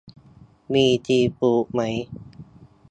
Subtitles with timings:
[0.73, 1.81] มีซีฟู้ดไหม